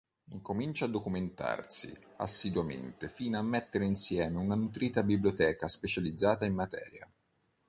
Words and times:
Incomincia 0.31 0.85
a 0.85 0.87
documentarsi 0.89 1.95
assiduamente 2.17 3.07
fino 3.07 3.37
a 3.37 3.43
mettere 3.43 3.85
insieme 3.85 4.39
una 4.39 4.55
nutrita 4.55 5.03
biblioteca 5.03 5.67
specializzata 5.67 6.43
in 6.47 6.55
materia. 6.55 7.07